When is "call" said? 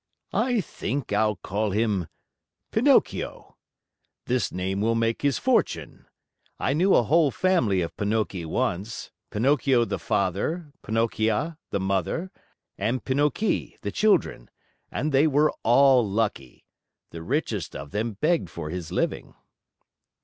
1.35-1.69